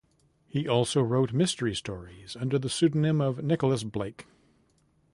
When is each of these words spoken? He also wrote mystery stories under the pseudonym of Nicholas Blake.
He 0.47 0.67
also 0.67 1.03
wrote 1.03 1.31
mystery 1.31 1.75
stories 1.75 2.35
under 2.35 2.57
the 2.57 2.69
pseudonym 2.71 3.21
of 3.21 3.43
Nicholas 3.43 3.83
Blake. 3.83 4.25